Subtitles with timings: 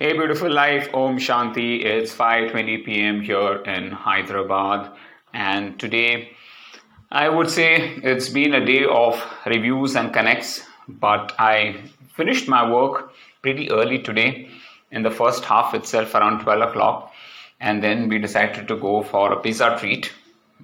[0.00, 1.84] Hey beautiful life, Om Shanti.
[1.84, 3.20] It's 5:20 p.m.
[3.20, 4.92] here in Hyderabad
[5.34, 6.36] and today
[7.10, 7.70] I would say
[8.10, 11.80] it's been a day of reviews and connects, but I
[12.14, 13.10] finished my work
[13.42, 14.48] pretty early today
[14.92, 17.12] in the first half itself around 12 o'clock
[17.58, 20.12] and then we decided to go for a pizza treat.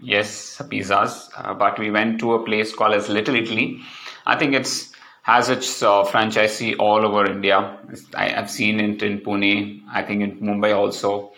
[0.00, 3.80] Yes, pizzas, uh, but we went to a place called as Little Italy.
[4.26, 4.93] I think it's
[5.24, 7.78] has its uh, franchisee all over India.
[8.14, 11.32] I, have seen it in Pune, I think in Mumbai also.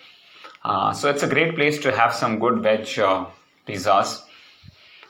[0.64, 3.26] Uh, so it's a great place to have some good veg uh,
[3.64, 4.22] pizzas.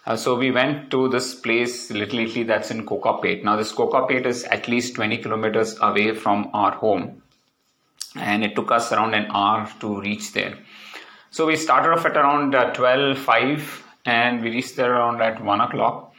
[0.04, 3.42] Uh, so we went to this place, Little Italy, that's in Kokapet.
[3.42, 7.22] Now this Kokapet is at least 20 kilometers away from our home,
[8.14, 10.58] and it took us around an hour to reach there.
[11.30, 15.42] So we started off at around uh, 12, 5, and we reached there around at
[15.42, 16.14] 1 o'clock.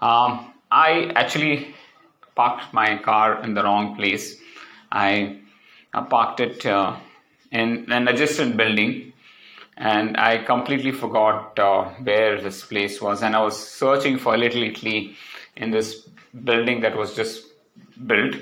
[0.00, 1.73] Um, I actually
[2.34, 4.36] parked my car in the wrong place.
[4.90, 5.38] I
[5.92, 6.96] uh, parked it uh,
[7.50, 9.12] in an adjacent building
[9.76, 13.22] and I completely forgot uh, where this place was.
[13.22, 15.16] And I was searching for Little Italy
[15.56, 16.08] in this
[16.44, 17.44] building that was just
[18.06, 18.36] built,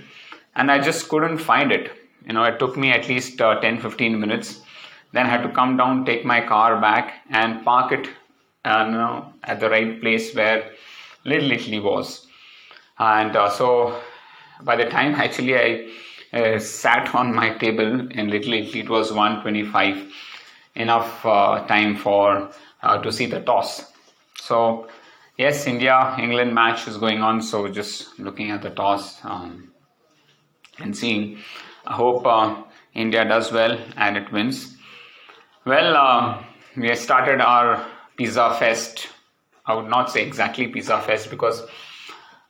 [0.57, 1.91] and I just couldn't find it.
[2.27, 4.61] You know, it took me at least uh, 10 15 minutes.
[5.13, 8.09] Then I had to come down, take my car back, and park it
[8.65, 10.71] uh, you know, at the right place where
[11.25, 12.27] Little Italy was.
[13.03, 14.01] And uh, so
[14.63, 15.89] by the time actually I
[16.33, 20.13] uh, sat on my table in Little Italy, it was 125,
[20.77, 22.49] enough uh, time for
[22.83, 23.93] uh, to see the toss.
[24.37, 24.89] So
[25.37, 27.43] yes, India England match is going on.
[27.43, 29.73] So just looking at the toss um,
[30.79, 31.39] and seeing.
[31.85, 32.63] I hope uh,
[32.95, 34.77] India does well and it wins.
[35.65, 36.41] Well, uh,
[36.77, 37.85] we started our
[38.17, 39.09] Pizza Fest
[39.65, 41.63] I would not say exactly pizza fest because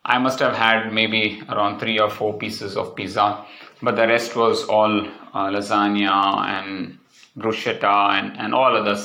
[0.05, 3.45] I must have had maybe around three or four pieces of pizza,
[3.81, 6.99] but the rest was all uh, lasagna and
[7.39, 9.01] bruschetta and, and all other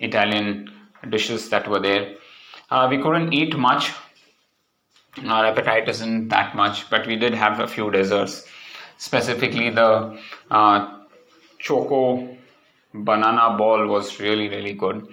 [0.00, 0.70] Italian
[1.08, 2.14] dishes that were there.
[2.70, 3.92] Uh, we couldn't eat much.
[5.24, 8.46] Our appetite isn't that much, but we did have a few desserts,
[8.96, 10.18] specifically the
[10.50, 10.98] uh,
[11.58, 12.36] choco
[12.94, 15.06] banana ball was really really good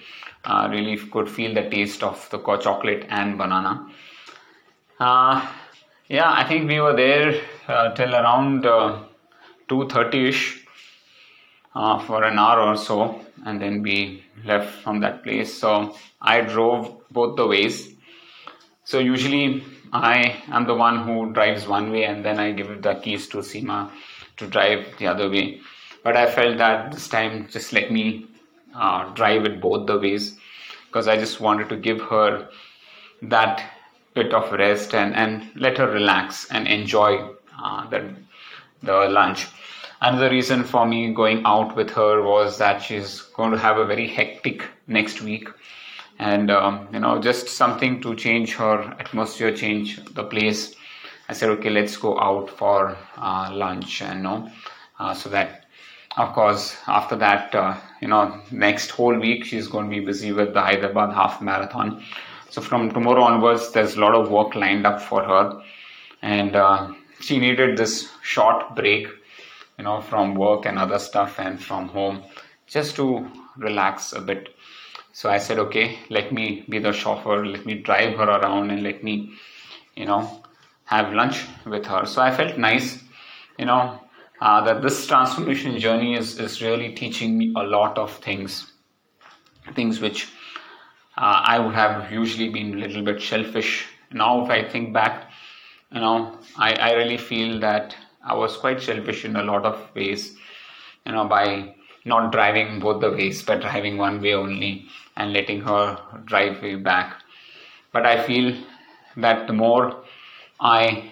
[0.44, 3.88] uh, really could feel the taste of the chocolate and banana
[4.99, 5.47] uh,
[6.07, 10.57] yeah i think we were there uh, till around 2.30ish
[11.75, 15.53] uh, uh, for an hour or so and then we left from that place.
[15.53, 17.93] So i drove both the ways.
[18.83, 22.93] So usually i am the one who drives one way and then i give the
[22.95, 23.91] keys to seema
[24.37, 25.61] to drive the other way.
[26.03, 28.27] But I felt that this time just let me
[28.73, 30.37] uh, drive it both the ways
[30.85, 32.47] because I just wanted to give her
[33.23, 33.63] that
[34.14, 37.30] bit of rest and, and let her relax and enjoy
[37.62, 38.14] uh, the,
[38.84, 39.47] the lunch.
[40.02, 43.86] Another reason for me going out with her was that she's going to have a
[43.86, 45.50] very hectic next week
[46.20, 50.76] and um, you know just something to change her atmosphere change the place
[51.30, 54.52] i said okay let's go out for uh, lunch and you know
[55.00, 55.70] uh, so that
[56.18, 60.31] of course, after that, uh, you know, next whole week she's going to be busy
[60.31, 62.03] with the Hyderabad half marathon.
[62.49, 65.61] So from tomorrow onwards, there's a lot of work lined up for her,
[66.21, 69.07] and uh, she needed this short break,
[69.77, 72.23] you know, from work and other stuff and from home,
[72.65, 74.49] just to relax a bit.
[75.13, 78.83] So I said, okay, let me be the chauffeur, let me drive her around, and
[78.83, 79.33] let me,
[79.95, 80.43] you know,
[80.85, 82.05] have lunch with her.
[82.05, 83.03] So I felt nice,
[83.57, 84.01] you know,
[84.41, 88.71] uh, that this transformation journey is, is really teaching me a lot of things,
[89.75, 90.31] things which
[91.19, 93.88] uh, I would have usually been a little bit selfish.
[94.12, 95.30] Now, if I think back,
[95.91, 99.94] you know, I, I really feel that I was quite selfish in a lot of
[99.94, 100.38] ways,
[101.06, 101.75] you know, by
[102.06, 104.85] not driving both the ways, but driving one way only
[105.18, 107.22] and letting her drive way back.
[107.91, 108.56] But I feel
[109.18, 110.03] that the more
[110.62, 111.12] I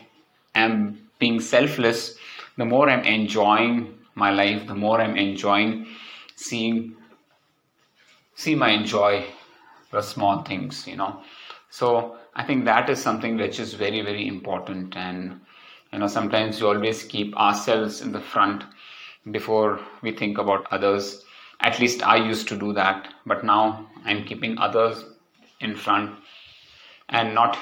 [0.56, 2.18] am being selfless,
[2.56, 5.88] the more I'm enjoying my life, the more I'm enjoying
[6.36, 6.96] seeing
[8.38, 9.26] Seema enjoy
[9.92, 11.22] the small things, you know.
[11.70, 15.40] So I think that is something which is very, very important and
[15.92, 18.64] you know sometimes we always keep ourselves in the front
[19.32, 21.24] before we think about others.
[21.62, 25.04] At least I used to do that, but now I'm keeping others
[25.60, 26.16] in front
[27.10, 27.58] and not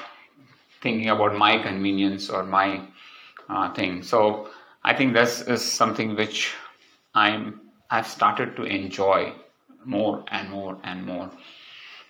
[0.82, 2.82] thinking about my convenience or my
[3.48, 4.02] uh, thing.
[4.02, 4.50] So
[4.84, 6.54] I think this is something which
[7.14, 9.32] I'm I've started to enjoy
[9.84, 11.30] more and more and more.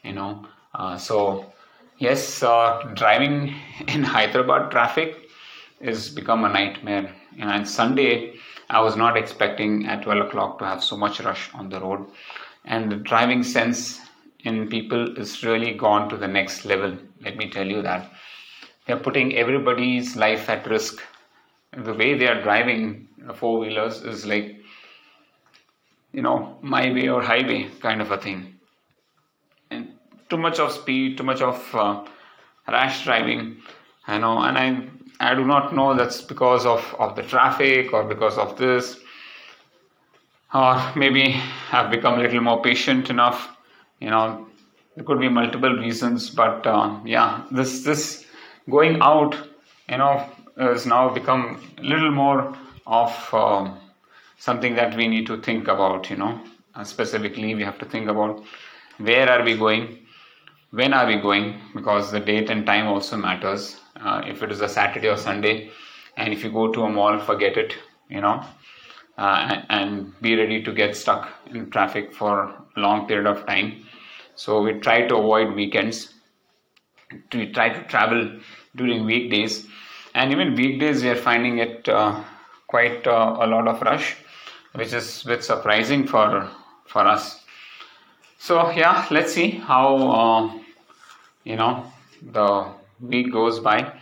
[0.07, 1.53] You know, uh, so
[1.99, 3.55] yes, uh, driving
[3.89, 5.29] in Hyderabad traffic
[5.81, 7.13] is become a nightmare.
[7.39, 8.35] and Sunday
[8.71, 12.07] I was not expecting at 12 o'clock to have so much rush on the road,
[12.65, 14.01] and the driving sense
[14.45, 16.97] in people is really gone to the next level.
[17.21, 18.11] Let me tell you that
[18.87, 21.03] they're putting everybody's life at risk.
[21.77, 24.57] The way they are driving four wheelers is like,
[26.13, 28.56] you know, my way or highway kind of a thing.
[30.29, 32.05] Too much of speed, too much of uh,
[32.67, 33.59] rash driving,
[34.07, 34.89] I know, and I
[35.19, 38.99] I do not know that's because of, of the traffic or because of this,
[40.53, 41.41] or maybe
[41.73, 43.57] I've become a little more patient enough.
[44.01, 44.47] You know,
[44.95, 48.27] there could be multiple reasons, but uh, yeah, this this
[48.69, 49.37] going out,
[49.89, 52.57] you know, has now become a little more
[52.87, 53.79] of um,
[54.39, 56.11] something that we need to think about.
[56.11, 56.41] You know,
[56.85, 58.45] specifically, we have to think about
[58.99, 60.06] where are we going,
[60.77, 64.61] when are we going, because the date and time also matters uh, if it is
[64.61, 65.71] a Saturday or Sunday.
[66.19, 67.75] And if you go to a mall, forget it,
[68.11, 68.45] you know,
[69.17, 73.87] uh, and, be ready to get stuck in traffic for a long period of time.
[74.35, 76.13] So we try to avoid weekends.
[77.33, 78.39] We try to travel
[78.75, 79.67] during weekdays,
[80.15, 82.23] and even weekdays we are finding it uh,
[82.67, 84.17] quite uh, a lot of rush,
[84.75, 86.51] which is a bit surprising for
[86.87, 87.45] for us.
[88.39, 90.59] So yeah, let's see how uh,
[91.47, 91.73] you know
[92.33, 92.67] the
[93.01, 93.93] week goes by.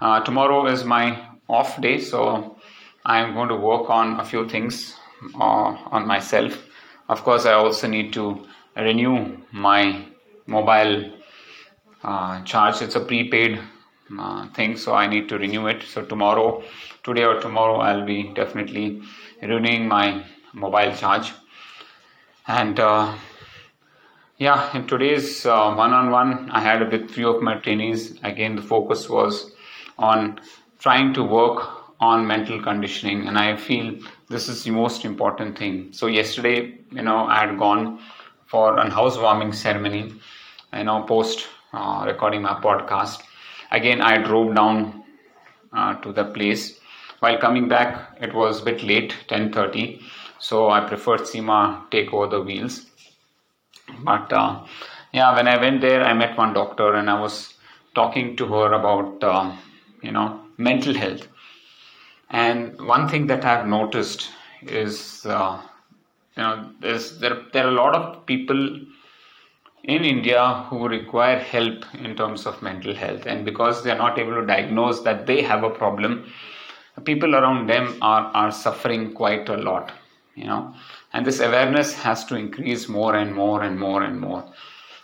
[0.00, 1.06] Uh, tomorrow is my
[1.48, 2.56] off day, so
[3.04, 4.96] I'm going to work on a few things
[5.34, 6.56] uh, on myself.
[7.08, 8.46] Of course, I also need to
[8.76, 10.06] renew my
[10.46, 11.12] mobile
[12.02, 12.80] uh, charge.
[12.80, 13.60] It's a prepaid
[14.18, 15.82] uh, thing, so I need to renew it.
[15.82, 16.62] So tomorrow,
[17.02, 19.02] today or tomorrow, I'll be definitely
[19.42, 20.24] renewing my
[20.54, 21.32] mobile charge.
[22.46, 23.14] And uh,
[24.38, 28.20] yeah, in today's uh, one-on-one, I had with few of my trainees.
[28.22, 29.50] Again, the focus was
[29.98, 30.40] on
[30.78, 31.68] trying to work
[31.98, 33.98] on mental conditioning, and I feel
[34.28, 35.92] this is the most important thing.
[35.92, 37.98] So yesterday, you know, I had gone
[38.46, 40.14] for an housewarming ceremony,
[40.72, 43.20] you know, post uh, recording my podcast.
[43.72, 45.02] Again, I drove down
[45.72, 46.78] uh, to the place.
[47.18, 50.00] While coming back, it was a bit late, 10:30,
[50.38, 52.87] so I preferred Seema take over the wheels
[54.02, 54.64] but uh,
[55.12, 57.54] yeah, when I went there, I met one doctor and I was
[57.94, 59.56] talking to her about, uh,
[60.02, 61.26] you know, mental health.
[62.30, 64.30] And one thing that I've noticed
[64.62, 65.60] is, uh,
[66.36, 68.80] you know, there's, there, there are a lot of people
[69.84, 73.24] in India who require help in terms of mental health.
[73.26, 76.30] And because they're not able to diagnose that they have a problem,
[77.04, 79.92] people around them are, are suffering quite a lot,
[80.38, 80.74] you know?
[81.12, 84.44] And this awareness has to increase more and more and more and more.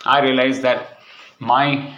[0.05, 0.99] I realize that
[1.39, 1.93] my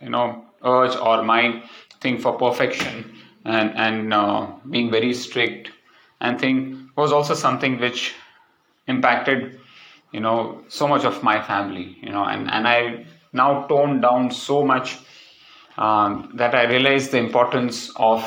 [0.00, 1.62] you know urge or my
[2.00, 3.14] thing for perfection
[3.44, 5.70] and and uh, being very strict
[6.20, 8.14] and thing was also something which
[8.86, 9.60] impacted
[10.12, 12.24] you know so much of my family you know?
[12.24, 14.98] And and i now toned down so much
[15.76, 18.22] um, that i realized the importance of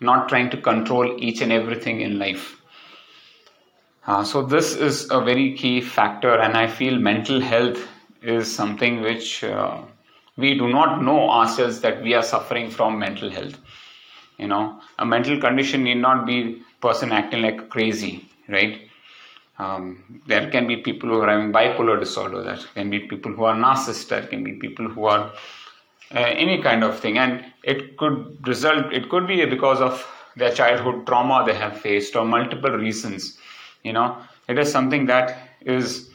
[0.00, 2.61] not trying to control each and everything in life
[4.06, 7.78] uh, so this is a very key factor, and I feel mental health
[8.22, 9.82] is something which uh,
[10.36, 13.58] we do not know ourselves that we are suffering from mental health.
[14.38, 18.88] You know, a mental condition need not be person acting like crazy, right?
[19.58, 22.42] Um, there can be people who are having bipolar disorder.
[22.42, 24.08] There can be people who are narcissists.
[24.08, 25.30] There can be people who are
[26.14, 28.92] uh, any kind of thing, and it could result.
[28.92, 30.04] It could be because of
[30.34, 33.38] their childhood trauma they have faced, or multiple reasons
[33.82, 34.18] you know?
[34.48, 36.10] It is something that is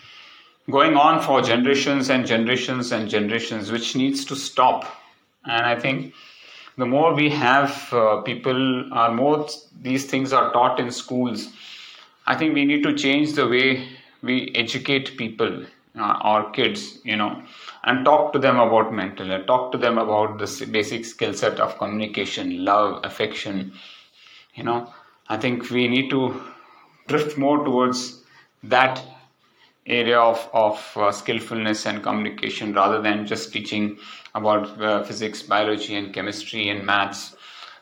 [0.70, 4.86] going on for generations and generations and generations which needs to stop.
[5.46, 6.14] And i think
[6.78, 9.48] the more we have uh, people are more
[9.82, 11.50] these things are taught in schools.
[12.26, 13.88] I think we need to change the way
[14.22, 15.66] we educate people
[15.98, 17.42] uh, our kids you know
[17.84, 21.60] and talk to them about mental health talk to them about the basic skill set
[21.60, 23.72] of communication love affection
[24.58, 24.92] you know?
[25.30, 26.42] I think we need to
[27.08, 28.22] drift more towards
[28.64, 29.02] that
[29.86, 33.98] area of, of uh, skillfulness and communication rather than just teaching
[34.36, 37.36] about uh, physics, biology, and chemistry and maths.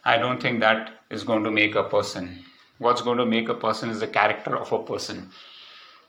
[0.03, 2.43] I don't think that is going to make a person.
[2.77, 5.31] What's going to make a person is the character of a person.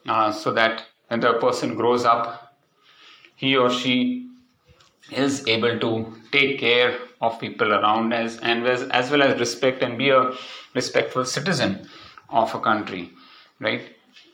[0.06, 2.54] Uh, so that when the person grows up,
[3.34, 4.28] he or she
[5.12, 9.82] is able to take care of people around us and as, as well as respect
[9.82, 10.32] and be a
[10.74, 11.88] respectful citizen
[12.30, 13.10] of a country,
[13.60, 13.82] right?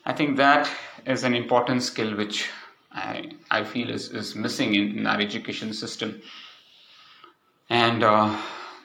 [0.05, 0.69] I think that
[1.05, 2.49] is an important skill which
[2.91, 6.21] I, I feel is, is missing in, in our education system.
[7.69, 8.37] And uh,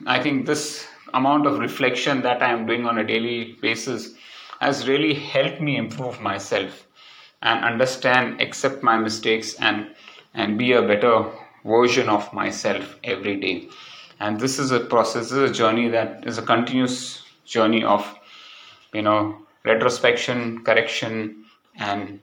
[0.06, 4.14] I think this amount of reflection that I am doing on a daily basis
[4.60, 6.86] has really helped me improve myself
[7.42, 9.94] and understand, accept my mistakes, and
[10.34, 11.24] and be a better
[11.64, 13.68] version of myself every day.
[14.20, 18.17] And this is a process, this is a journey that is a continuous journey of,
[18.92, 21.44] you know, retrospection, correction,
[21.78, 22.20] and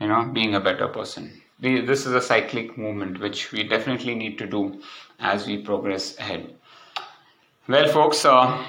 [0.00, 1.42] you know, being a better person.
[1.60, 4.82] This is a cyclic movement which we definitely need to do
[5.18, 6.54] as we progress ahead.
[7.68, 8.64] Well, folks, uh,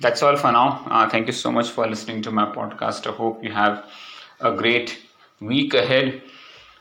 [0.00, 0.84] that's all for now.
[0.90, 3.06] Uh, thank you so much for listening to my podcast.
[3.06, 3.84] I hope you have
[4.40, 4.98] a great
[5.40, 6.22] week ahead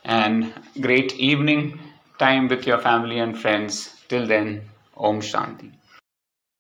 [0.04, 1.80] and great evening
[2.20, 3.94] time with your family and friends.
[4.08, 5.72] Till then, Om Shanti.